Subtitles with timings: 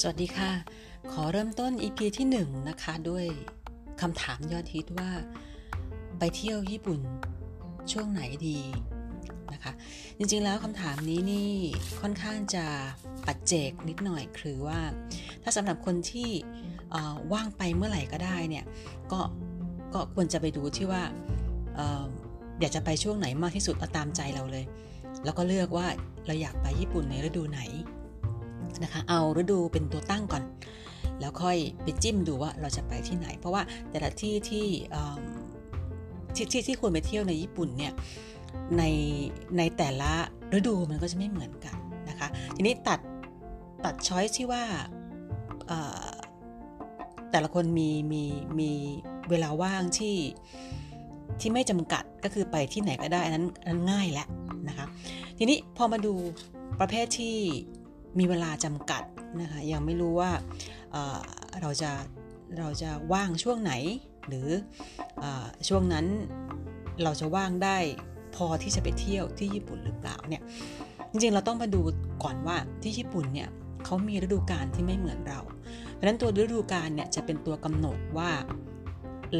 [0.00, 0.50] สวัสดีค่ะ
[1.12, 3.24] ขอเริ่มต้น EP ที่1นนะคะด้วย
[4.00, 5.10] คำถามยอดฮิตว่า
[6.18, 7.00] ไปเที่ยวญี่ปุ่น
[7.92, 8.58] ช่วงไหนดี
[9.52, 9.72] นะคะ
[10.18, 11.52] จริงๆแล้วคำถามนี้นี่
[12.00, 12.64] ค่อนข้างจะ
[13.26, 14.80] ปัจเจกนิดหน่อยคือว่า
[15.42, 16.30] ถ้าสำหรับคนที่
[17.32, 18.64] ว่างไปเมื่อไหร่ก็ได้เนี่ย
[19.12, 19.20] ก็
[19.94, 21.02] ก็ควรจะไปดูที่ว่า
[22.60, 24.64] อยากจะไปช่วงไหนมากที่สุดเอาตามใจเราเลย
[25.24, 25.86] แล้วก็เลือกว่า
[26.26, 27.62] เราอยากไปญี่ปุ่นในฤดูไหน
[28.82, 30.44] นะคะ เอาฤดูเป็นตัวตั้งก่อน
[31.20, 34.66] แล้วค่อยไปจิ้มดูว่าเราจะไปที่ไหน เพราะว่าแต่ละที่ที่
[36.34, 37.92] ที่ที่ที่ควรไปเที่ยวในญี่ปุ่นเนี่ย
[38.78, 38.82] ใน
[39.58, 40.12] ในแต่ละ
[40.56, 41.76] ฤดูมันก็จะไม่เหมือนกัน
[42.08, 43.00] นะคะ ทีนี้ตัด
[43.84, 44.62] ตัดช้อยที่ว่า
[47.30, 48.22] แต่ละคนมีมี
[48.58, 48.70] มี
[49.30, 50.16] เวลาว่างที่
[51.40, 54.28] ที่ไม่จำกัดก็คือไปที่ไหนก็ได้อันนั้นอันนั้นง่ายแล้ว
[54.68, 54.86] นะคะ
[55.38, 56.14] ทีนี้พอมาดู
[56.80, 57.36] ประเภทที่
[58.18, 59.02] มีเวลาจำกัด
[59.40, 60.30] นะคะยังไม่รู้ว่า
[61.60, 61.90] เราจะ
[62.58, 63.72] เราจะว่างช่วงไหน
[64.28, 64.48] หรือ
[65.22, 65.24] อ
[65.68, 66.06] ช่วงนั้น
[67.02, 67.76] เราจะว่างได้
[68.34, 70.42] พอที่จะไปเที่ยวที่ญี่ปุ่นหรือเปล่าเนี่ย
[71.10, 71.80] จริงๆเราต้องมาดู
[72.22, 73.48] ก่อนว่าที่ญี่ปุ่นเนี่ย
[73.84, 75.40] เขามีฤดูกาลที่ไม่เหมือนเรา
[75.92, 78.30] เพราะฉะนั้นตัวฤดูกาลเนี่ยจะเป็นตัวกำหนดว่า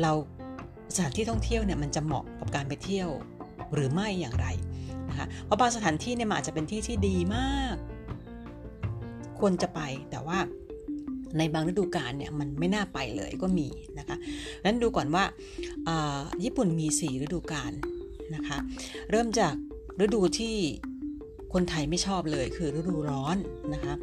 [0.00, 0.12] เรา
[0.94, 3.08] สถานที่ท่องเที่ยวเนี่ยมันจะเหมาะกับการไปเที่ยว
[3.74, 4.46] หรือไม่อย่างไร
[5.08, 7.76] นะคะเพราะบางสถานที่เนี่ยอาจจะเป็นที่ที่ดีมาก
[9.38, 10.38] ควรจะไปแต่ว่า
[11.38, 13.68] ในบางฤดูกาลเนี่ยมันไม่น่าไปเลยก็มี
[13.98, 14.16] นะคะ
[14.64, 15.24] นั้นดูก่อนว่า
[16.44, 17.72] ญี่ปุ่นมี 4 ฤดูกาล
[18.34, 18.58] นะคะ
[19.10, 19.54] เริ่มจาก
[20.04, 20.56] ฤดูที่
[21.52, 23.36] คนไทยไม่ชอบเลยคือฤดูร้อน
[23.74, 23.94] นะคะ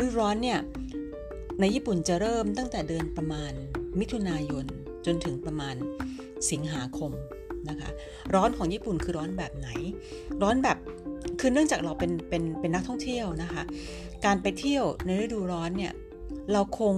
[0.00, 0.58] ฤดูร้อนเนี่ย
[1.60, 3.52] ในญี่ปุ่นจะเริ่มตั้งแต่เดือนประมาณ
[4.00, 4.64] มิถุนายน
[5.06, 5.74] จนถึงประมาณ
[6.50, 7.12] สิงหาคม
[7.68, 7.90] นะคะ
[8.34, 9.68] ร้อนของญี่ปุ่นคือร้อนแบบไหน
[10.42, 10.78] ร้อนแบบ
[11.40, 13.62] คือเนื่องจากเราเป็นเป็นเป็นนักท่องเที่ยวนะคะ
[14.24, 15.92] การไปเที่ยวในฤดูร้อนเนี่ย
[16.52, 16.94] เราคง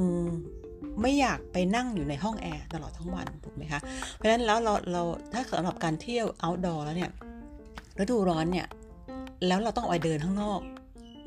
[1.02, 3.80] ไม่อยากไปนั่งอยู่ในห้องแอร์ตลอดทั้งวันถูกไหมคะ
[4.14, 5.02] เพราะฉะนั้นแล้วเราเรา
[5.32, 7.10] ถ้าสำหรับการเที่ยว outdoor แล้วเนี่ย
[8.00, 8.66] ฤดูร้อนเนี่ย
[9.46, 10.60] แล้วเราต้องออกไปเดินข้างนอก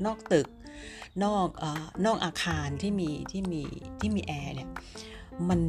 [0.06, 0.48] นอกตึก
[1.24, 1.64] นอกอ
[2.06, 3.62] นอกอาคารที่มีที่มี
[4.00, 4.68] ที่มีแอร์เนี่ย
[5.48, 5.60] มัน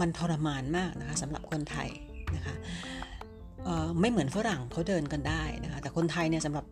[0.00, 1.88] มันทรมานมากนะคะสำหรับคนไทย
[2.36, 2.54] นะคะ
[4.00, 6.64] ไม่เหมือนฝรั่งเขาเดินกันได้นะคะแต่คนไทยเนี่ยสำหรับ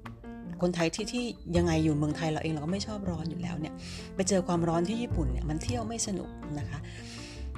[0.63, 1.25] คนไทยที่ที่
[1.57, 3.75] ยังไงอยู่เมืองไทยเราเองเราก็ไม่ชอบร้อนอยู่แล้วเนี่ย
[4.15, 6.79] ไปเจอความร้อนที่ญี่ปุ่นเนี่ยมันเที่ยวไม่สนุกนะคะ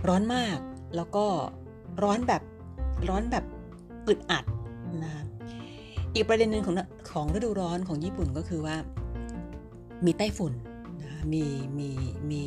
[0.08, 0.58] ร้อนมาก
[0.96, 1.24] แล้วก็
[2.02, 2.42] ร้อนแบบ
[3.08, 3.44] ร้อนแบบ
[4.08, 4.44] อึดอัด
[5.04, 5.24] นะคะ
[6.14, 6.74] อีกประเด็นหนึ่งของ
[7.12, 8.76] ของฤดูร้อนของญี่ปุ่นก็คือว่า
[10.04, 10.52] มีไต้ฝุ่น
[11.00, 11.44] นะะมี
[11.78, 11.88] มี
[12.30, 12.42] มี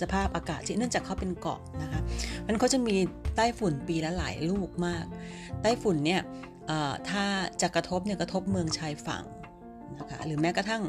[0.00, 2.00] สภาพอากาศที่เนื่องจากเขาเป็นเกาะนะคะ
[2.46, 2.96] มันเขาจะมี
[3.36, 5.04] ไต้ฝุ่นปีละหลายลูกมาก
[5.62, 6.20] ไต้ฝุ่นเนี่ย
[7.08, 7.24] ถ้า
[7.62, 9.24] จะกระทบเนี่ยกระทบเมืองชายฝั่ง
[9.98, 10.82] นะคะหรือแม้กระทั่ง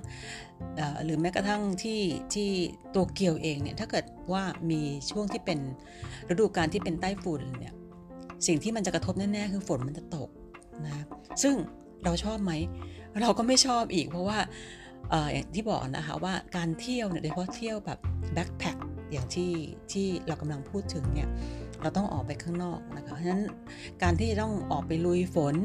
[1.06, 2.02] หรือแม้กระทั่งที่
[2.34, 2.50] ที่
[2.96, 5.60] ตัวเกียวเองเนี่ยถ้าเกิดว่ามีช่วงที่เป็น
[6.30, 7.74] ฤดูกาลที่เป็นใต้ฝุ่นเนี่ย
[8.48, 10.30] สิ่งที่มันจะกระทบแน่ๆคือฝนมันจะตก
[10.86, 10.94] นะ
[11.44, 11.56] ซึ่ง
[12.04, 12.54] เราชอบไหม
[13.22, 14.40] เราก็ไม่ชอบอีกเพราะว่า
[15.34, 18.00] อย่างที่บอกนะคะว่าการเที่ยวเนี่ยโดยเฉพาะเที่ยวแบบ
[18.34, 18.78] แบ็คแพค
[19.16, 19.52] อย่างที่
[19.92, 21.30] ที่เรากำลังพูดถึงเนี่ย
[21.82, 23.44] เราต้องออกไปข้างนอกนะคะเพราะฉะนั้น
[24.04, 25.56] การที่จะต้องออกไปลุยฝน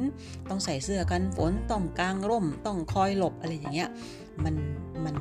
[0.50, 3.88] ต้องใส่เสื้อกันฝนต้องกางร่ม ต้องคอยหลบอะไรอย่างเงี้ย
[4.44, 4.54] มัน
[5.04, 5.16] มัน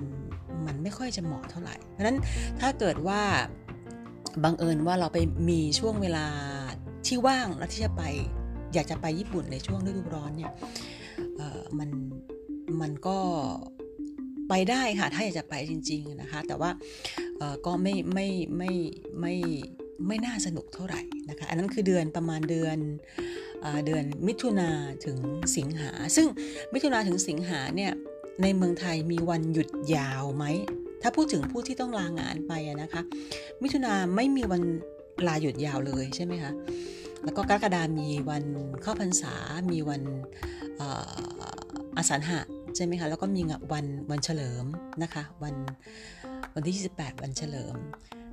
[0.65, 2.17] มันไม่ค่อยจะเหมาะเท่าไหร่ เพราะฉะนั้น
[2.59, 3.21] ถ้าเกิดว่า
[4.43, 5.17] บังเอิญว่าเราไป
[5.49, 6.25] มีช่วงเวลา
[7.07, 8.03] ที่ว่างแล้วที่จะไป
[8.73, 10.53] อยากจะไปญี่ปุ่นในช่วงฤดูร้อนเนี่ย
[11.79, 11.89] มัน
[12.81, 13.17] มันก็
[14.49, 16.69] ไปได้ค่ะถ้าอยากจะไปจริง ๆนะคะ แต่ว่า
[17.65, 18.27] ก็ไม่ไม่
[18.57, 18.71] ไม่
[19.21, 19.35] ไม่
[20.07, 22.77] ไม่น่าสนุกเท่าไหร่นะคะ อันนั้นคือเดือนประมาณเดือน
[23.85, 24.69] เดือนมิถุนา
[25.05, 25.17] ถึง
[25.57, 26.27] สิงหา ซึ่ง
[26.73, 27.91] มิถุนาถึงสิงหาเนี่ย
[28.41, 30.45] ในเมืองไทยมีวันหยุดยาวไหม
[31.01, 33.01] ถ้าพูดถึงผู้ที่ต้องลางานไปนะคะ
[33.63, 34.63] มิถุนาไม่มีวัน
[35.27, 36.51] ลาหยุดยาวเลยใช่ไหมคะ
[37.23, 38.43] แล้วก็กรกฎามีวัน
[38.81, 39.35] เข้าพรรษา
[39.71, 40.01] มีวัน
[41.97, 42.39] อาสาหะ
[42.75, 43.41] ใช่ไหมคะ แล้วก็มี
[43.73, 44.65] วันวันเฉลิม
[45.03, 45.55] นะคะ วัน
[46.59, 47.75] วันที่ 28 วันเฉลิม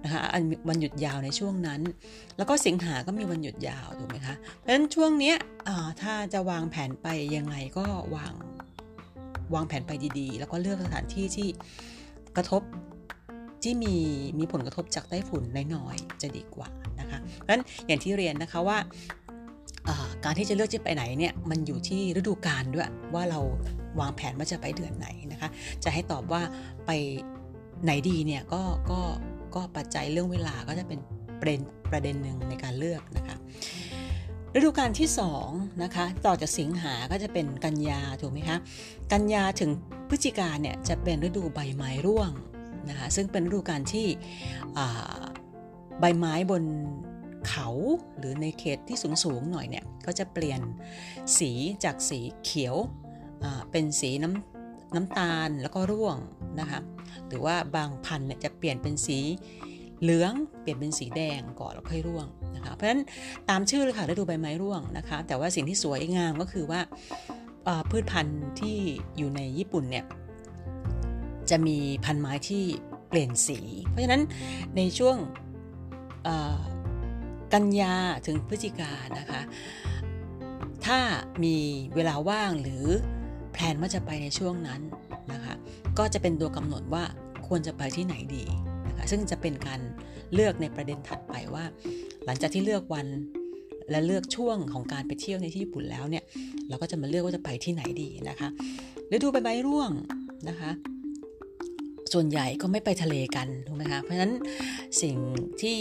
[0.05, 0.23] นะคะ
[0.69, 1.81] วันหยุดยาวในช่วงนั้น
[2.37, 5.34] แล้วก็สิงหาก็มีวันหยุดยาวถูกไหมคะเพราะฉะนั้นช่วงนี้
[6.02, 7.06] ถ้าจะวางแผนไป
[7.37, 7.87] ยังไงก็
[8.17, 8.32] วาง
[9.55, 11.49] วางแผนไปดีๆ แล้วก็เลือกสถานที่ที่
[12.37, 12.62] กระทบ
[13.62, 13.94] ที่มี
[14.38, 15.43] มีผลกระทบจากไต้ฝุ่น
[15.75, 16.69] น้อยๆจะดีกว่า
[17.00, 18.78] นะคะเพราะฉะนั้นอย่างที่เรียนนะคะว่า
[20.25, 23.40] การที่จะเลือกจะไปไหนเนี่ยมันอยู่ที่ฤดูกาลด้วยว่าเรา
[24.00, 25.49] วางแผนว่าจะไปเดือนไหนนะคะ
[25.84, 26.43] จะให้ตอบว่า
[26.87, 26.90] ไป
[27.84, 29.00] ไหนดีเนี่ยก็ก็
[29.55, 31.00] ก็ปัจจัยเรื่องเวลาก็จะเป็น
[31.40, 33.37] ประเด็นประเด็นหนึ่งในการเลือกนะคะ
[34.55, 35.08] ฤดูกาลที่
[35.44, 38.58] 2นะคะต่อจากสิงหาก็จะเป็นกันยาถูกไหมคะ
[39.12, 39.70] กันยาถึง
[40.08, 42.31] พฤศจิกาเนี่ยจะเป็นฤดูใบไม้ร่วง
[42.88, 44.06] นะคะซึ่งเป็นฤดูกาลที่
[46.00, 46.62] ใบไม้บน
[47.49, 47.69] เขา
[48.19, 50.61] หรือในเขตที่สูงสูงหน่อยเนี่ยก็จะเปลี่ยน
[51.38, 51.50] สี
[51.84, 52.76] จากสีเขียว
[53.70, 54.56] เป็นสีน้ำ
[54.94, 56.17] น้ำตาลแล้วก็ร่วง
[56.61, 56.81] นะคะ
[57.29, 59.19] หรือว่าบางพันธุ์เนี่ยจะเปลี่ยนเป็นสี
[60.03, 63.03] เหลืองเปลี่ยนเป็นสีแดงก่อนแล้วค่อยร่วงนะคะเพราะฉะนั้น
[63.49, 66.81] ตามชื่อเลยค่ะฤดูใบไม้ร่วงนะคะ แต่ว่าสิ่งที่สวยงามก็คือว่า
[67.91, 68.77] พืชพันธุ์ที่
[69.17, 70.05] อยู่ในญี่ปุ่นเนี่ย
[71.50, 72.65] จะมีพันไม้ที่
[73.09, 74.23] เปลี่ยนสี เพราะฉะนั้น
[74.77, 75.17] ในช่วง
[77.53, 77.94] กันยา
[78.27, 79.41] ถึงพฤศจิกานะคะ
[80.87, 80.99] ถ้า
[81.44, 81.56] มี
[81.94, 82.87] เวลาว่างหรือ
[83.56, 84.81] แพลนว่าจะไปในช่วงนั้น
[85.32, 85.55] นะคะ
[85.99, 87.05] ก็จะเป็นตัวกำหนดว่า
[87.49, 88.44] ควรจะไปที่ไหนดี
[88.88, 89.81] นะคะ ซึ่งจะเป็นการ
[90.35, 91.64] เลือกในประเด็นถัดไปว่า
[92.25, 93.06] หลังจากที่เลือกวัน
[93.91, 96.25] และเลือกช่วงของการไปเที่ยวในที่ญี่ปุ่นแล้วเนี่ย
[96.69, 98.49] เราก็จะมาเลือกว่าจะไปที่ไหนดีนะคะ
[99.12, 99.91] ฤดูใบไม้ร่วง
[100.49, 100.70] นะคะ
[102.12, 104.32] ส่วนใหญ่ก็ไม่ไปทะเลกันถูกไหมคะ เพราะฉะนั้น
[105.02, 105.17] สิ่ง
[105.62, 105.81] ที่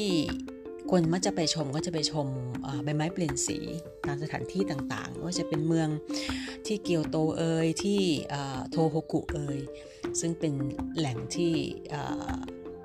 [0.92, 2.28] คนมักจะไปชมก็จะไปชม
[2.84, 3.58] ใบไม้เปลี่ยนสี
[4.08, 5.90] ตามสถานที่ต่างๆว่าจะเป็นเมือง
[6.66, 8.02] ที่เกียวโตเอยที่
[8.70, 9.60] โทโฮกุเอย
[10.20, 10.54] ซึ่งเป็น
[10.98, 11.54] แหล่งที่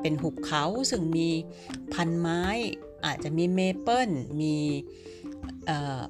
[0.00, 1.28] เป็นหุบเขาซึ่งมี
[1.94, 2.42] พันไม้
[3.06, 4.10] อาจจะมีเมเปิล
[4.40, 4.56] มี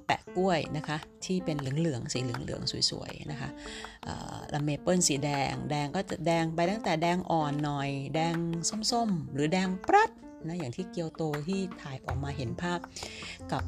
[0.04, 3.50] แปะกล้วยนะคะที่เป็นเหลืองๆสีเหลืองๆสวยๆนะคะ
[4.50, 8.36] แล้วเมเปิลสีแดงแดงก็จะแดงไปตั้งแต่แดงอ่อนหน่อย แดง
[8.90, 10.10] ส้มๆ หรือแดงปรัด
[10.46, 12.78] นะอย่างที่เกียวโตที่ถ่ายออกมาเห็นภาพ
[13.52, 13.62] กับ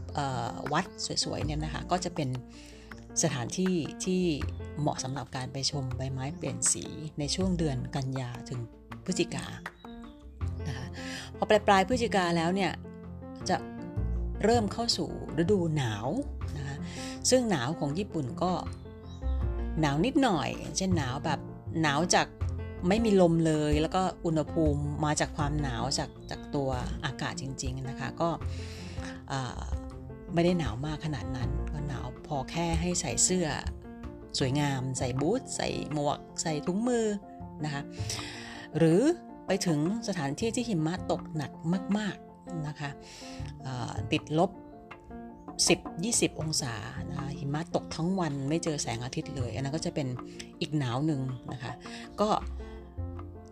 [0.73, 0.85] วัด
[1.25, 2.29] สวยๆเนี่ยนะคะก็จะเป็น
[3.23, 3.75] สถานที่
[4.05, 4.23] ที่
[4.81, 6.85] เหมาะสำหรับการไปชมใบไม้เปลี่ยนสี
[7.19, 8.61] ในช่วงเดือนกันยาถึง
[9.05, 9.47] พฤศจิกา
[10.69, 10.87] นะคะ
[11.37, 12.73] พอปลายปลายพฤศจิกาแล้วเนี่ย
[13.49, 13.57] จะ
[14.45, 15.09] เริ่มเข้าสู่
[15.43, 16.09] ฤดูหนาว
[16.57, 16.77] นะคะ
[17.31, 18.53] ซึ่งหนาวของญี่ปุ่นก็
[19.81, 21.41] หนาวนิดหน่อย เช่นหนาวแบบ
[21.83, 22.27] หนาวจาก
[22.89, 26.71] ไม่มีลมเลย แล้วก็อุณหภูมิมาจากความหนาวจากจากตัว
[27.05, 28.31] อากาศจริง ๆนะคะ ก็
[30.35, 33.49] ไม่ได้หนาวมากขนาดนั้น ก็หนาวพอแค่ให้ใส่เสื้อ
[34.39, 37.07] สวยงาม ใส่บูทใส่หมวก ใส่ถุงมือ
[37.65, 37.83] นะคะ
[38.79, 39.01] หรือ
[39.47, 41.53] ไปถึงสถานที่ที่หิมะตกหนัก
[41.99, 42.91] มาก ๆนะคะ
[44.13, 44.51] ติดลบ
[45.71, 46.75] 10-20 องศา
[47.09, 50.09] นะคะหิมะตกทั้งวันไม่เจอแสงอาทิตย์เลย อันนั้นก็จะเป็น
[50.61, 51.21] อีกหนาวหนึ่ง
[51.53, 51.73] นะคะ
[52.21, 52.29] ก็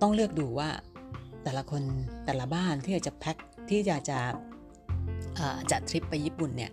[0.02, 0.68] ต้องเลือกดูว่า
[1.44, 1.82] แต่ละคน
[2.26, 3.36] แต่ละบ้านที่อยากจะแพ็ค
[3.68, 4.18] ที่อยากจะ
[5.70, 6.70] จัดทริปไปญี่ปุ่นเนี่ย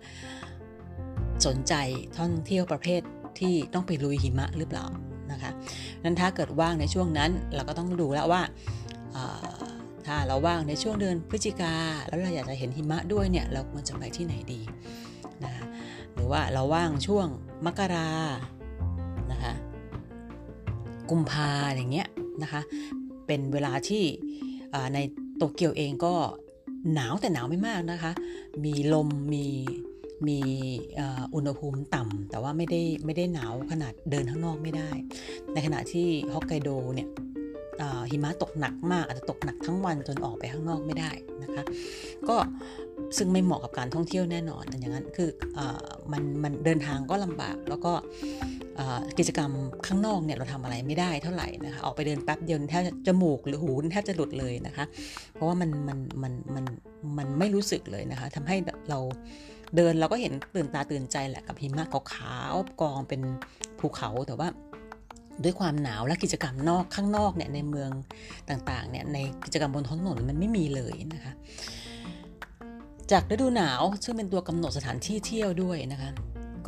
[1.46, 1.74] สนใจ
[2.18, 3.00] ท่องเที่ยวประเภท
[3.38, 4.84] ที่ต้องไปลุยหิมะหรือเปล่า
[5.32, 5.50] นะคะ
[6.02, 8.42] นั้นถ้าเกิดว่างในช่วงนั้นเราก็ต้องดูแล้วว่า
[10.06, 11.74] ถ้าเราว่างในช่วงเดือนพฤศจิกา
[12.06, 14.60] แล้วเราอยากจะเห็นหิมะด้วยเนี่ยเราควรจะไปที่ไหนดี
[15.44, 15.64] นะคะ
[16.14, 17.26] หรือว่าเราว่างช่วง
[17.66, 18.08] มกรา
[19.32, 19.52] นะคะ
[21.10, 22.08] กุมภาอย่างเงี้ย
[22.42, 22.62] นะคะ
[23.28, 24.04] เป็นเวลาที่
[24.94, 24.98] ใน
[25.36, 26.14] โตเกียวเองก็
[26.94, 28.12] หนาวแต่หนาวไม่มากนะคะ
[28.64, 29.46] มีลมมี
[30.28, 30.38] มี
[31.34, 34.90] อุณหภูมิต่ำแต่ว่าไม่ได้ไม่ได้หนาวขนาดเดินข้างนอกไม่ได้
[35.52, 37.08] ในขณะที่ฮอกไกโดเนี่ย
[38.10, 41.10] หิมะตกหนักมากอาจจะตกหนักทั้งวันจนออกไปข้างนอกไม่ได้
[41.42, 41.62] นะคะ
[42.28, 42.36] ก็
[43.16, 45.28] ซึ่งไม่เหมาะกับการท่องเที่ยวแน่นอนอย่างนั้นคือ
[45.58, 45.60] อ
[46.12, 47.92] มันมันเดินทางก็ลำบากแล้วก็
[49.18, 49.50] กิจกรรม
[49.86, 54.84] ข้างนอกเนี่ยเราทำอะไรไม่ได้เท่าไหร่นะคะออกไปเดินแป๊บเดียวแทบจมูกหรือหูแทบจะหลุดเลยนะคะ
[55.34, 56.64] เพราะว่ามันมันมันมัน
[57.18, 58.56] มันไม่รู้สึกเลยนะคะทำให้
[58.90, 58.98] เรา
[59.76, 63.20] เดินเราก็เห็นตื่นตาตื่นใจแหละกับหิมะขาวๆกองเป็น
[63.78, 64.48] ภูเขาแต่ว่า
[65.44, 67.90] ด้วยความหนาวและกิจกรรมนอกข้างนอกเนี่ยในเมือง
[68.50, 71.32] ต่างๆเนี่ยในกิจกรรมบนท้องถนนมันไม่มีเลยนะคะ
[73.12, 76.10] จากฤดูหนาวซึ่งเป็นตัวกำหนดสถานที่เที่ยวด้วยนะคะ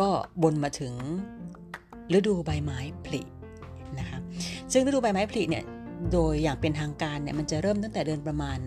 [0.01, 0.09] ก็
[0.43, 0.93] บนมาถึง
[2.17, 3.21] ฤดูใบไม้ผลิ
[3.99, 4.19] นะคะ
[4.73, 5.65] ซึ่งฤดูใบไม้ผลิเนี่ย
[6.13, 8.59] โดยอย่างเป็นทางการเนี่ยมันจะเริ่มตั้งแต่เดือนประมาณ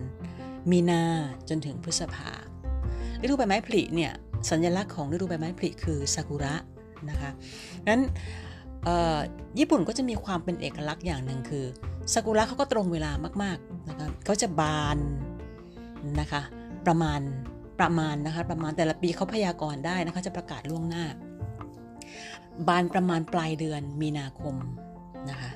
[0.70, 1.02] มีนา
[1.48, 2.30] จนถึงพฤษภา
[3.22, 4.12] ฤดูใบไม้ผลิเนี่ย
[4.50, 6.54] สัญลักษณ์ของฤดูใบไม้ผลิคือซากุระ
[7.08, 7.30] นะคะ
[7.88, 8.00] นั้น
[9.58, 11.64] ญี่ปุ่นก็จะมีความเป็นเอกลักษณ์อย่างหนึ่งคือ
[12.12, 13.10] ซากุระเขาก็ตรงเวลา
[13.42, 14.98] มากๆนะคะเขาจะบาน
[16.20, 16.42] นะคะ
[16.86, 17.20] ประมาณ
[17.80, 21.04] ประมาณนะคะประมาณแต่ละปีเขาพยากรณ์ได้นะคะจะประกาศล่วงหน้า
[22.68, 24.54] บานประมาณปลายเดือนมีนาคม
[25.30, 25.50] นะคะ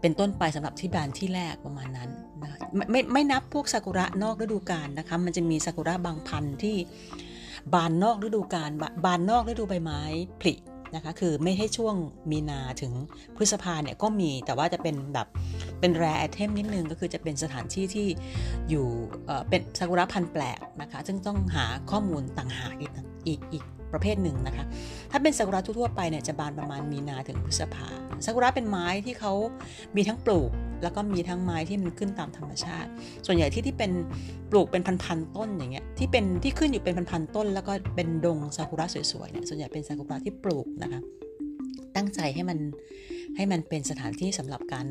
[0.00, 2.10] เป็นต้นไปสำหรับที่บานที่แรกประมาณนั้น
[2.42, 2.58] นะคะ
[2.90, 6.76] ไม่ไม่นับพวกซากุระนอกฤดูกาลนะคะมันจะมีซากุระบางพันธุ์ที่
[7.74, 8.70] บานนอกฤดูกาล
[9.04, 10.00] บานนอกฤดูใบไม้
[10.40, 10.54] ผลิ
[10.96, 11.94] นะคะ คือไม่ใช่ช่วง
[12.30, 12.92] มีนาถึง
[13.36, 15.26] พฤษภาเนี่ยก็มีแต่ว่าจะเป็นแบบ
[15.80, 18.06] เป็นแรไอเทมนิดนึงก็คือจะเป็นสถานที่ที่
[18.70, 18.86] อยู่
[19.48, 22.92] เป็นซากุระพันธุ์แปลกนะคะ ซึ่งต้องหาข้อมูลต่างหากอีก
[23.26, 24.64] อีกอีก ประเภทหนึ่งนะคะ
[25.10, 27.88] ถ้าเป็นซากุระทั่วไปเนี่ยจะบานประมาณมีนาถึงพฤษภา
[28.24, 29.32] ซากุระเป็นไม้ที่เขา
[29.96, 30.50] มีทั้งปลูก
[30.82, 32.88] แล้วก็มีทั้งไม้ที่มันขึ้นตามธรรมชาติ
[33.26, 33.90] ส่วนใหญ่ที่ที่เป็น
[34.50, 41.00] ปลูกเป็นพันๆต้นอย่างเงี้ยที่เป็นที่ขึ้นอยู่เป็นพันๆต้น แล้วก็เป็นดงซากุระสวยๆเนี่ยส่วนใหญ่เป็นซากุระที่ปลูกนะคะ
[41.96, 42.58] ตั้งใจให้มัน
[43.36, 44.86] ให้มันเป็นสถานที่สำหรับการ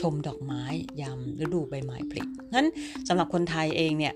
[0.00, 0.62] ชมดอกไม้
[1.00, 2.22] ยามฤดูใบไม้ผลิ
[2.54, 2.66] งั้น
[3.08, 4.14] สำหรับคนไทยเองเนี่ย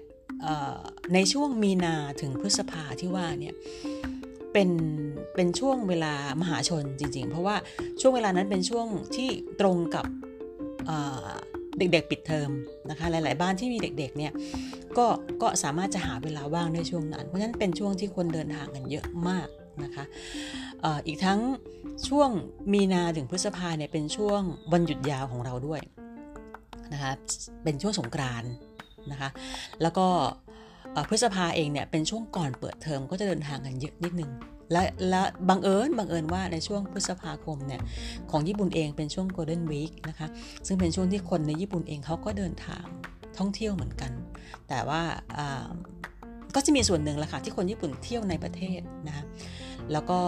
[1.14, 3.54] ในช่วงมีนาถึงพฤษภาที่ว่าเนี่ย
[4.52, 4.70] เป็น
[5.34, 7.56] เป็นช่วงเวลามหาชนจริง ๆ เพราะว่า
[8.00, 9.28] ช่วงเวลานั้นเป็นช่วงที่
[9.60, 10.06] ตรงกับ
[11.78, 12.50] เด็กๆปิดเทอม
[12.90, 14.32] นะคะ หลาย ๆ บ้านที่มีเด็ก ๆ เนี่ย
[14.98, 15.06] ก็
[15.42, 19.48] ก็สามารถจะหาเวลาว่างในช่วงนั้น เพราะฉะนั้นเป็นช่วงที่คนเดินทางกันเยอะมาก
[19.84, 20.04] นะคะ
[21.06, 21.40] อีกทั้ง
[22.08, 22.30] ช่วง
[22.72, 24.40] มีนาถึงพฤษภาเนี่ยเป็นช่วง
[24.72, 25.80] วันหยุดยาวของเราด้วย
[26.92, 27.12] นะคะ
[27.64, 28.44] เป็นช่วงสงกราน
[29.12, 29.28] นะคะ
[29.82, 30.06] แล้วก็
[31.08, 34.30] พฤษภาเองเนี่ยเป็นช่วงก่อนเปิดเทอมก็จะเดินทางกันเยอะนิดนึง
[34.72, 37.82] และและบังเอิญบังเอิญว่าในช่วงพฤษภาคมเนี่ย
[38.30, 40.28] ของญี่ปุ่นเองเป็นช่วง Golden Week นะคะ
[40.66, 42.84] ซึ่งเป็นช่วงที่คนในญี่ปุ่นเองเขาก็เดินทาง
[43.38, 44.12] ท่องเที่ยวเหมือนกัน
[44.68, 45.02] แต่ว่า
[46.54, 49.24] ก็จะมีส่วนหนึ่งแหละค่ะที่คนญี่ปุ่นเที่ยวในประเทศนะคะ
[49.92, 50.18] แล้วก็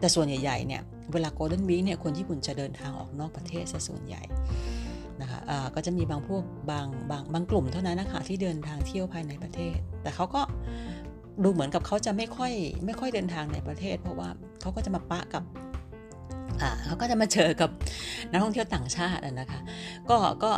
[0.00, 4.22] แต่ส่วนใหญ่ๆเนี่ยเวลา Golden Week เนี่ยคนญี่ปุ่นจะเดินทางออกนอกประเทศซะส่วนใหญ่
[5.22, 10.42] นะคะะก็จะมีบางพวกบางบางบางกลุ่มเท่านั้นนะคะที่เดินทางเที่ยวภายในประเทศ แต่เขาก็
[11.44, 12.52] ดูเหมือนกับเขาจะไม่ค่อย
[12.86, 14.28] ไม่ค่อยเดินทางในประเทศ เพราะว่า
[14.60, 15.42] เขาก็จะมาปะกับ
[16.86, 17.70] เขาก็จะมาเจอกับ
[18.30, 19.60] นักท่องเที่ยวต่างชาตินะคะ
[20.10, 20.52] ก็ก็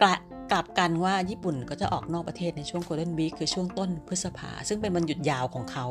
[0.00, 0.08] กล
[0.52, 5.86] กลับกันว่าญี่ปุ่นก็จะออกนอกประเทศในช่วงโกลเด้นวีคคือช่วงต้นพฤษภาซึ่งเป็นวันหยุดยาวของเขา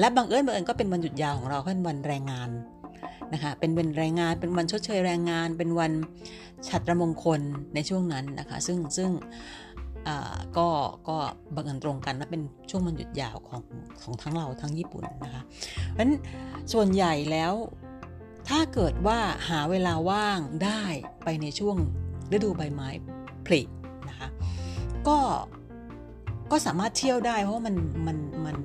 [0.00, 2.50] และบางเอิญบางเอิญก็เป็นวันหยุดยาวของเราเป็นวันแรงงาน
[3.32, 5.92] นะคะเป็นวันแรงงานเป็นวันชดเชยแรงงาน เป็นวัน
[6.68, 7.40] ฉัตรมงคล
[7.74, 9.10] ในช่วงนั้นนะคะ ซึ่งซึ่ง
[10.58, 10.68] ก็
[11.08, 11.16] ก็
[11.54, 13.62] บังเอิญตรงกันและเป็นช่วงวันหยุดยาวของ
[14.02, 16.12] ของทั้งเราทั้งญี่ปุ่นนะคะเพราะฉะนั้น
[16.72, 17.52] ส่วนใหญ่แล้ว
[18.48, 20.82] ถ้าเกิดว่าหาเวลาว่างได้
[21.24, 21.76] ไปในช่วง
[22.32, 22.88] ฤดูใบไม้
[23.46, 23.60] ผลิ
[24.08, 24.28] นะคะ
[25.08, 25.18] ก็
[26.50, 27.74] ก็สามารถเที่ยวได้เพราะมัน
[28.06, 28.56] มันมัน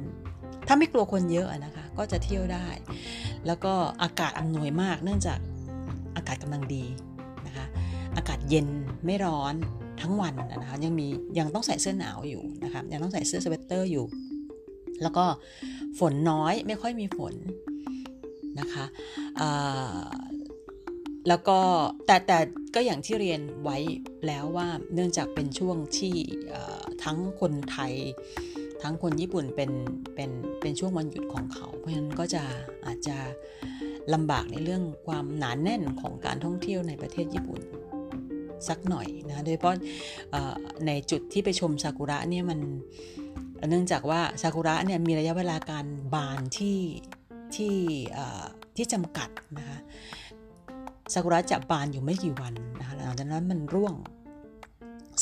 [0.68, 2.68] ถ้าไม่กลัวคนเยอะนะคะ ก็จะเที่ยวได้
[3.48, 3.74] แล้วก็
[4.04, 5.40] อากาศอำนวยมาก เนื่องจาก
[6.16, 6.84] อากาศกำลังดี
[7.48, 7.66] นะคะ
[8.18, 8.68] อากาศเย็น
[9.06, 9.56] ไม่ร้อน
[10.02, 11.08] ทั้งวันนะคะยังมี
[11.40, 14.06] ยังต้องใส่เสื้อหนาวอยู่นะคะยังต้องใส่เสื้อสเวตเตอร์อยู่
[15.02, 15.26] แล้วก็
[16.00, 17.34] ฝนน้อยไม่ค่อยมีฝน
[18.60, 18.86] นะคะ
[21.28, 21.60] แล้วก็
[22.06, 22.38] แต่แต่
[22.76, 23.78] ก็อย่างที่เรียนไว้
[24.28, 26.16] แล้วว่าเนื่องจากเป็นช่วงที่
[27.04, 27.94] ทั้งคนไทย
[28.84, 29.72] ทั้งคนญี่ปุ่นเป็น
[30.16, 32.44] เป็นเป็นช่วงวันหยุดของเขา เพราะฉะนั้นก็จะ
[32.86, 33.18] อาจจะ
[34.14, 37.62] ลำบากในเรื่องความหนานแน่นของการท่องเที่ยวในประเทศญี่ปุ่น
[38.68, 39.76] สักหน่อยนะโดยเฉพาะ
[40.88, 42.60] ในจุดที่ไปชมซากุระเนี่ยมัน
[43.70, 46.80] เนื่องจากว่าซากุระเนี่ยมีระยะเวลาการบานที่
[47.56, 47.78] ที่
[48.76, 49.78] ที่จำกัดนะคะ
[51.14, 53.96] ซากุระจะบานอยู่ไม่กี่วันนะคะหลังจากนั้นมันร่วง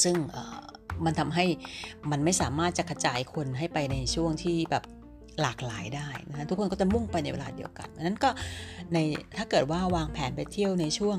[0.04, 0.16] ซึ่ง
[1.06, 1.46] มันทำให้
[2.12, 4.84] มันไม่สามารถจะกระจายคนให้ไปในช่วงที่แบบ
[5.42, 8.30] หลากหลายได้นะทุกคนก็จะมุ่งไปในเวลาเดียวกันนั้นก็
[8.94, 8.98] ใน
[9.38, 11.18] ถ้าเกิดว่าวางแผนไปเที่ยวในช่วง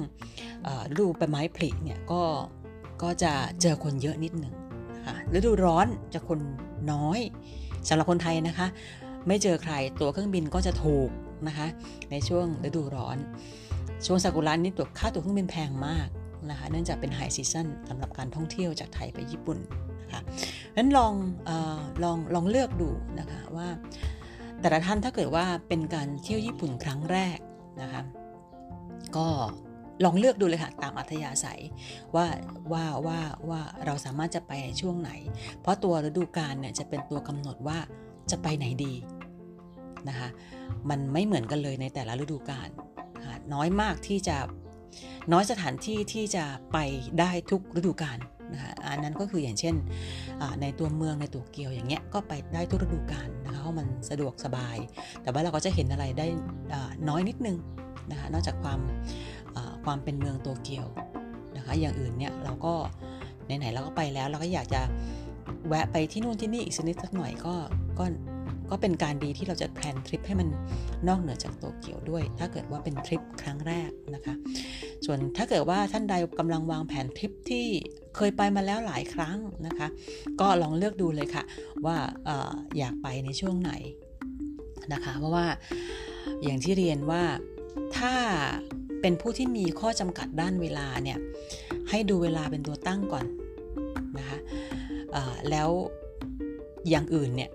[0.93, 2.23] ฤดูใบไม้ผลิเนี่ยก็
[3.03, 4.55] ก็จะเจอคนเยอะนิดหนึ่ง
[4.97, 6.41] นะคะฤดูร้อนจะคน
[6.93, 7.21] น้อย
[7.89, 8.67] สำหรับคนไทยนะคะ
[9.27, 11.09] ไม่เจอใครตัวเครื่องบินก็จะถูก
[11.49, 11.67] นะคะ
[12.11, 13.17] ในช่วงฤดูร้อน
[14.07, 16.09] ช่วงซากุระนี่ตัวค่าตัวเครื่องบินแพงมาก
[16.51, 19.59] นะคะเนื่องจากเป็นไฮซีซันสำหรับการท่องเที่ยวจากไทยไปญี่ปุ่น
[20.03, 20.23] นะคะ
[20.77, 21.13] นั้นลอง
[21.49, 21.51] อ
[22.03, 23.69] ลองลองเลือกดูนะคะว่า
[24.61, 27.39] แต่ละท่านถ้าเกิดว่าเป็นการเที่ยวญี่ปุ่นครั้งแรก
[27.83, 28.03] นะคะ
[29.17, 29.29] ก็
[30.05, 31.61] ลองเลือกดูเลยค่ะตามอัธยาศัย
[32.15, 32.27] ว่า
[32.73, 35.11] ว่าว่าว่าเราสามารถจะไปในช่วงไหน
[35.61, 37.79] เพราะตัวฤดูกาลเนี่ยจะเป็นตัวกำหนดว่า
[38.31, 38.95] จะไปไหนดี
[40.09, 40.29] นะคะ
[40.91, 42.69] มันไม่เหมือนกันเลยในแต่ละฤดูกาล
[43.55, 44.37] น้อยมากที่จะ
[45.31, 46.79] น้อยสถานที่ที่จะไป
[47.19, 48.19] ได้ทุกฤดูกาล
[48.53, 49.75] นะคะอันนั้นก็คืออย่างเช่น
[50.61, 54.77] ในตัวเมืองในตัวเกียวอย่างเงี้ยก็ไปได้ทุกฤดูกาลนะคะเพราะมันสะดวกสบาย
[55.23, 56.27] แต่ว่าเราก็จะเห็นอะไรได้
[57.09, 57.57] น้อยนิดนึง
[58.11, 58.81] นะคะนอกจากความ
[59.85, 60.87] ความเป็นเมืองตัวเกียว
[61.57, 62.75] นะคะอย่างอื่นเนี่ยเราก็
[63.47, 64.83] ไหนๆเราก็ไปแล้ว เราก็อยากจะ
[65.69, 67.55] แวะไปที่นู่นที่นี่อีกสักนิดสักหน่อยก็
[67.99, 68.05] ก็
[68.71, 70.49] ก็เป็นการดีที่เราจะแพลนทริปให้มัน
[71.09, 74.35] นอกเหนือจากโตเกียวด้วย ถ้าเกิดว่าเป็นทริปครั้งแรกนะคะ
[75.07, 77.67] ส่วนถ้าเกิดว่าท่านใดกำลังวางแผนทริปที่
[78.17, 79.89] เคยไปมาแล้วหลายครั้งนะคะ
[80.41, 81.45] ก็ลองเลือกดูเลยค่ะ
[81.87, 81.97] ว่า
[82.29, 82.31] อ
[82.79, 83.73] อยากไปในช่วงไหน
[84.93, 85.47] นะคะ เพราะว่า
[86.45, 87.23] อย่างที่เรียนว่า
[87.97, 88.15] ถ้า
[89.01, 91.19] เป็นผู้ที่มีข้อจำกัดด้านเวลาเนี่ย
[91.91, 93.27] ให้ดูเวลาเป็นตัวตั้งก่อน
[94.19, 94.39] นะคะ
[95.51, 95.69] แล้ว
[96.89, 97.51] อย่างอื่นเนี่ย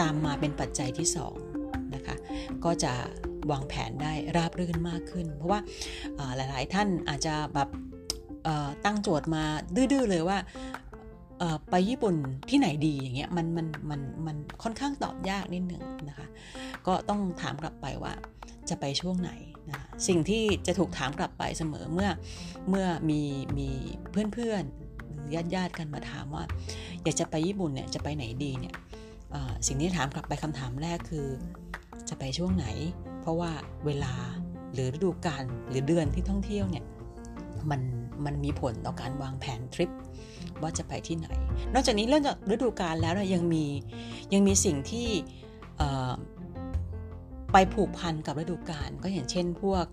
[0.00, 1.08] ตามมาเป็นปัจจัยที่
[1.50, 2.16] 2นะคะ
[2.64, 2.92] ก็จะ
[3.50, 5.60] วางแผนได้ราบรื่นมากขึ้น เพราะว่า
[6.36, 7.68] หลาย ๆ ท่านอาจจะแบบ
[8.84, 9.42] ตั้งโจทย์มา
[9.74, 10.38] ดื้อ ๆ เลยว่า
[11.70, 12.14] ไปญี่ปุ่น
[12.48, 16.26] ที่ไหนดีอย่างเงี้ยมันมันมันมันค่อนข้างตอบยากนิดหนึ่งนะคะ
[16.86, 18.12] ก็ต้องถามกลับไปว่า
[18.68, 19.32] จะไปช่วงไหน
[19.70, 22.10] นะสิ่งที่จะถูกถามกลับไปเสมอเมื่อ
[22.68, 23.20] เมื่อมี
[23.58, 23.68] มี
[24.34, 26.44] เพื่อนๆหรือญาติญาติกันมาถามว่า
[27.02, 28.74] อยากจะไปญี่ปุ่นเนี่ยจะไปไหนดีเนี่ย
[29.66, 31.26] สิ่งที่ถามกลับไปคำถามแรกคือ
[32.08, 32.66] จะไปช่วงไหน
[33.20, 33.50] เพราะว่า
[33.86, 34.12] เวลา
[34.72, 36.84] หรือฤดูกาลหรือเดือนที่ท่องเที่ยวเนี่ย
[37.70, 37.80] มัน
[38.24, 39.90] มันมีผลต่อการวางแผนทริป
[40.62, 41.28] ว่าจะไปที่ไหน
[41.74, 43.64] นอกจากนี้เรื่องจากฤดูกาลแล้วนะยังมี
[44.32, 45.08] ยังมีสิ่งที่
[47.52, 49.84] ไปผูกพันกับฤดูกาลก็อย่างเช่นพวก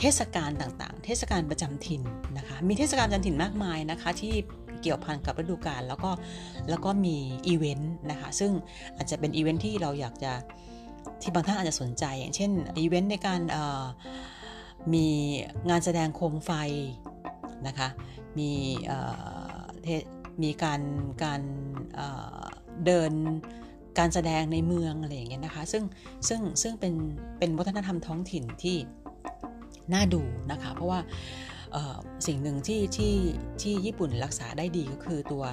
[0.00, 2.02] เทศกาลต่างๆ เทศกาลประจำถิ่น
[2.38, 4.34] นะคะ มีเทศกาลประจำถิ่นมากมายนะคะที่
[4.82, 6.10] เกี่ยวพันกับฤดูกาลแล้วก็
[6.68, 8.52] แล้วก็มีอีเวนต์นะคะซึ่ง
[8.96, 10.32] อาจจะเป็นอีเวนต์ที่เราอยากจะ
[11.22, 13.40] ที่บางท่านอาจจะสนใจ อย่างเช่นอีเวนต์ในการ
[14.94, 15.06] มี
[15.68, 16.50] งานแสดงโคมไฟ
[17.66, 17.88] นะคะ
[18.38, 18.50] มี
[20.42, 20.80] มีการ
[21.24, 21.40] การ
[22.84, 23.12] เดิน
[23.98, 25.84] การแสดงในเมืองอะไรอย่างเงี้ยนะคะซึ่ง
[26.28, 26.94] ซึ่งซึ่งเป็น
[27.38, 28.76] เป็นวัฒนธรรมท้องถิ่นที่
[29.92, 31.00] น่าดูนะคะเพราะว่า
[32.26, 33.14] สิ่งหนึ่งที่ที่
[33.62, 35.44] ที่ญี่ปุ่นรักษาได้ดีก็คือตัว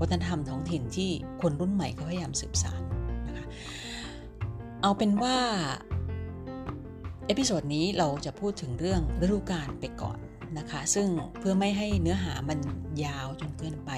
[0.00, 1.10] วัฒนธรรมท้องถิ่นที่
[1.42, 2.80] คนรุ่นใหม่ก็พยายามสืบสาน
[4.82, 5.36] เอาเป็นว่า
[7.26, 10.18] episode นี้เราจะพูดถึงเรื่องฤดูกาลไปก่อน
[10.58, 11.06] นะคะ ซึ่ง
[11.38, 12.58] เพื่อไม่ให้เนื้อหามัน
[13.04, 13.90] ยาวจนเกินไป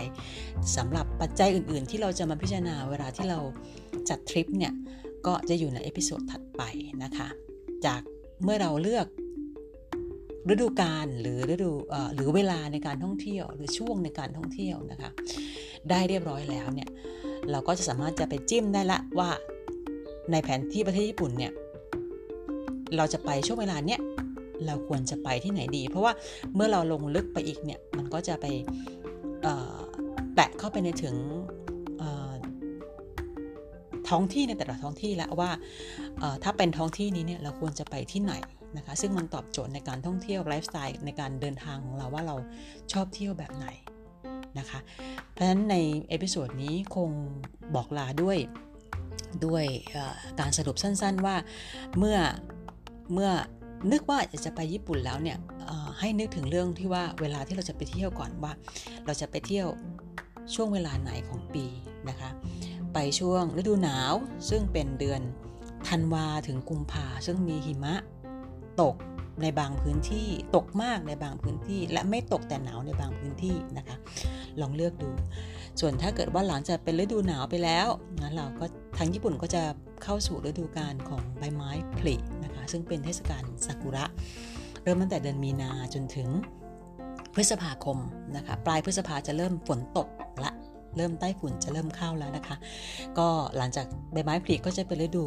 [0.77, 3.41] สำหรับปัจจัยอื่น ๆ ที่เราจะมาพิจารณาเวลาที่เรา
[4.09, 4.73] จัดทริปเนี่ย
[5.27, 6.63] ก็จะอยู่ใน episode ถัดไป
[7.03, 7.29] นะคะ
[7.87, 8.01] จาก
[8.43, 9.07] เมื่อเราเลือก
[10.51, 11.71] ฤดูกาลหรือฤดู
[12.15, 15.11] หรือเวลาในการท่องเที่ยว หรือช่วงในการท่องเที่ยวนะคะ
[15.91, 16.89] ได้เรียบร้อยแล้วเนี่ย
[17.51, 19.31] เราก็จะสามารถจะไปจิ้มได้ละว่า
[20.33, 21.53] ในแผนที่ประเทศญี่ปุ่นเนี่ย
[22.97, 24.01] เราจะไปช่วงเวลาเนี้ย
[24.67, 26.13] เราควรจะไปที่ไหนดี เพราะว่า
[26.55, 28.47] เมื่อเราลงลึกไปอีกเนี่ยมันก็จะไป
[30.35, 31.17] แตะเข้าไปในถึง
[34.09, 35.51] ท้องที่ในแต่ละท้องที่แล้วว่า
[36.43, 38.35] ถ้าเป็นท้องที่นี้เนี่ยเราควรจะไปที่ไหน
[38.77, 42.37] นะคะซึ่งมันตอบโจทย์ในการท่องเที่ยวไลฟ์สไตล์ในการเดินทางของเราว่าเรา
[42.93, 43.67] ชอบเที่ยวแบบไหน
[44.59, 44.81] นะคะ
[45.33, 45.77] เพราะฉะนั้นใน
[46.09, 47.11] episode นี้คง
[47.75, 48.39] บอกลาด้วย
[49.47, 49.65] ด้วย
[50.41, 51.37] การสรุปสั้นๆว่า
[51.99, 52.19] เมื่อ
[53.13, 53.31] เมื่อ
[53.93, 55.39] นึกว่าจะไปญี่ปุ่นแล้วเนี่ย
[56.01, 58.53] ให้นึกถึงเรื่องที่ว่าเวลาที่เราจะไปเที่ยวก่อนว่า
[59.07, 59.67] เราจะไปเที่ยว
[60.55, 61.65] ช่วงเวลาไหนของปี
[62.09, 62.31] นะคะ
[62.95, 64.13] ไปช่วงฤดูหนาว
[64.51, 65.21] ซึ่งเป็นเดือน
[65.89, 67.95] ธันวาถึงกุมภาซึ่งมีหิมะ
[68.81, 68.95] ตก
[69.43, 73.97] ในบางพื้นที่ ตกมากในบางพื้นที่ และไม่ตกแต่หนาวในบางพื้นที่นะคะ
[74.61, 75.11] ลองเลือกดู
[75.81, 77.89] ส่วนถ้าเกิดว่าหลังจากเป็นฤดูหนาวไปแล้ว
[78.21, 78.65] นะเราก็
[78.99, 79.63] ทางญี่ปุ่นก็จะ
[80.03, 84.05] เข้าสู่ฤดูกาลของใบไม้ผลินะคะ ซึ่งเป็นเทศกาลซากุระ
[84.83, 86.29] เริ่มตั้งแต่เดือนมีนาจนถึง
[87.35, 87.99] พฤษภาคม
[88.37, 90.09] นะคะ ปลายพฤษภาจะเริ่มฝนตก
[90.45, 90.53] ละ
[90.97, 92.57] เริ่มใต้ฝุ่นจะเริ่มเข้าแล้วนะคะ
[93.19, 95.27] ก็หลังจากใบไม้ผลิก็จะเป็นฤดู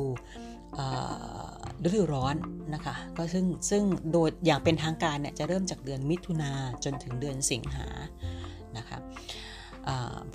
[1.86, 2.36] ฤดูร้อน
[2.74, 6.52] นะคะ ก็ซึ่งซึ่งโดยอย่างเป็นทางการเนี่ยจะเริ่มจากเดือนมิถุนา
[6.84, 7.88] จนถึงเดือนสิงหา
[8.78, 8.98] นะคะ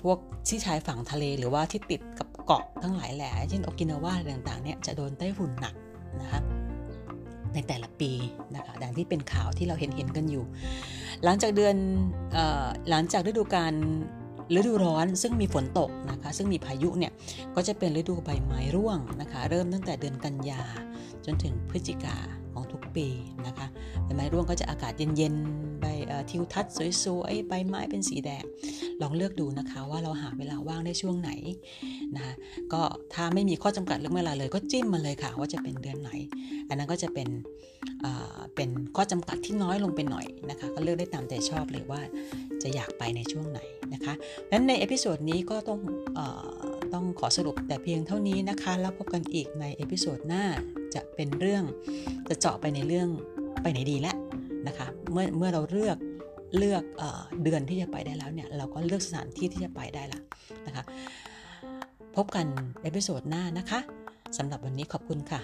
[0.01, 5.75] พวกที่ชายฝั่งทะเลหรือว่าที่ติดกับเกาะทั้งหลายแหล่เช่นโอกินาวาต่างๆเนี่ยจะโดนไต้ฝุ่นหนัก
[6.21, 6.41] นะคะ
[7.53, 8.11] ในแต่ละปี
[8.55, 10.43] นะคะดังที่เป็นข่าวที่เราเห็นเห็นกันอยู่
[11.23, 11.75] หลังจากเดือน
[12.89, 13.73] หลังจากฤดูกาล
[14.55, 17.11] ฤดูร้อนซึ่งมีฝนตกนะคะ ซึ่งมีพายุเนี่ย
[17.55, 20.63] ก็จะเป็นฤดูใบไม้ร่วงนะคะ เริ่มตั้งแต่เดือนกันยา
[21.25, 22.15] จนถึงพฤศจิกา
[22.53, 23.07] ของทุกปี
[23.45, 23.67] นะคะ
[24.03, 25.35] ใบไม้ร่วงก็จะอากาศเย็น
[26.29, 26.73] ทิวทัศน์
[27.03, 28.43] สวยๆใบไม้เป็นสีแดง
[29.01, 31.31] ลองเลือกดูนะคะว่าเราหาเวลาว่างได้ช่วงไหน
[32.15, 32.33] นะคะ
[32.73, 32.81] ก็
[33.13, 36.11] ถ้าไม่มีข้อจำกัดเรื่องเวลาเลยก็จิ้มมาเลยค่ะ ว่าจะเป็นเดือนไหน
[36.69, 37.29] อันนั้นก็จะเป็น
[38.55, 42.01] เป็นข้อจำกัดที่น้อยลงไปหน่อยนะคะ ก็เลือกได้ตามใจชอบเลยว่า
[42.63, 43.59] จะอยากไปในช่วงไหน
[43.93, 44.13] นะคะ
[44.51, 45.79] นั้นใน episode นี้ก็ต้อง
[46.17, 46.19] อ
[46.93, 50.43] ต้องขอสรุปแต่เพียงเท่านี้นะคะ แล้วพบกันอีกใน episode หน้า
[50.95, 51.63] จะเป็นเรื่อง
[52.29, 53.09] จะเจาะไปในเรื่อง
[53.61, 54.15] ไปไหนดีแล้ว
[54.67, 55.97] นะคะ เมื่อเมื่อเราเลือก
[56.57, 57.03] เลือกเอ
[57.43, 60.19] เดือนที่จะไปได้แล้วเนี่ย เราก็เลือกสถานที่ที่จะไปได้ละ
[60.67, 60.83] นะคะ
[62.15, 62.45] พบกัน
[62.81, 63.79] episode หน้านะคะ
[64.37, 65.41] สำหรับวันนี้ขอบคุณค่ะ